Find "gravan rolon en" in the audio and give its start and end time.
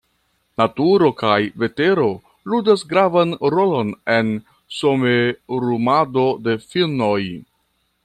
2.95-4.35